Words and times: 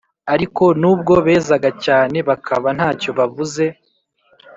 Ariko 0.33 0.63
nubwo 0.81 1.13
bezaga 1.25 1.69
cyane 1.85 2.17
bakaba 2.29 2.67
ntacyo 2.77 3.09
babuze, 3.17 3.65